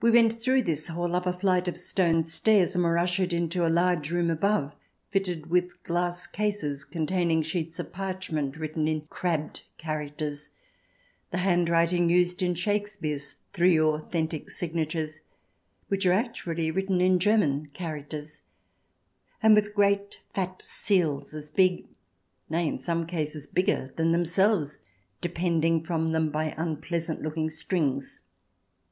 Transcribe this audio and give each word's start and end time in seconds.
We 0.00 0.12
went 0.12 0.34
through 0.40 0.62
this 0.62 0.86
hall 0.86 1.16
up 1.16 1.26
a 1.26 1.32
flight 1.32 1.66
of 1.66 1.76
stone 1.76 2.22
stairs, 2.22 2.76
and 2.76 2.84
were 2.84 2.96
ushered 2.96 3.32
into 3.32 3.66
a 3.66 3.68
large 3.68 4.12
room 4.12 4.30
above 4.30 4.76
fitted 5.10 5.46
with 5.46 5.82
glass 5.82 6.24
cases 6.24 6.84
containing 6.84 7.42
sheets 7.42 7.80
of 7.80 7.90
parchment 7.90 8.56
written 8.56 8.86
in 8.86 9.08
crabbed 9.10 9.62
characters— 9.76 10.54
the 11.32 11.38
hand 11.38 11.68
writing 11.68 12.08
used 12.08 12.42
in 12.42 12.54
Shakespeare's 12.54 13.40
three 13.52 13.76
authentic 13.80 14.52
signatures, 14.52 15.22
which 15.88 16.06
are 16.06 16.12
actually 16.12 16.70
written 16.70 17.00
in 17.00 17.18
German 17.18 17.66
characters— 17.70 18.42
and 19.42 19.56
with 19.56 19.74
great 19.74 20.20
fat 20.32 20.62
seals 20.62 21.34
as 21.34 21.50
big, 21.50 21.88
nay, 22.48 22.68
in 22.68 22.78
some 22.78 23.04
cases 23.04 23.48
bigger, 23.48 23.88
than 23.96 24.12
themselves, 24.12 24.78
depending 25.20 25.82
from 25.82 26.12
them 26.12 26.30
by 26.30 26.54
unpleasant 26.56 27.20
looking 27.20 27.50
strings. 27.50 28.20